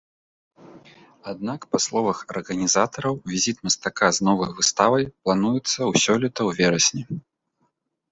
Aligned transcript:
Аднак, 1.31 1.65
па 1.73 1.79
словах 1.85 2.17
арганізатараў, 2.35 3.13
візіт 3.33 3.57
мастака 3.67 4.09
з 4.19 4.25
новай 4.29 4.51
выставай 4.61 5.03
плануецца 5.27 5.63
ў 5.65 5.93
сёлета 6.05 6.41
ў 6.47 6.63
верасні. 6.63 7.03